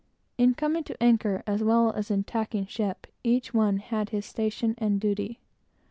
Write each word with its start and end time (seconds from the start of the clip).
In 0.39 0.55
coming 0.55 0.83
to 0.85 0.97
anchor, 1.03 1.43
as 1.45 1.61
well 1.63 1.91
as 1.91 2.09
in 2.09 2.23
tacking, 2.23 2.67
each 3.23 3.53
one 3.53 3.77
had 3.77 4.09
his 4.09 4.25
station 4.25 4.73
and 4.79 4.99
duty. 4.99 5.39